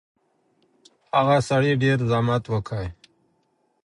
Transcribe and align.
هغه 1.17 1.37
سړي 1.49 1.71
ډېر 1.83 1.97
زحمت 2.09 2.43
وکښی. 2.47 2.87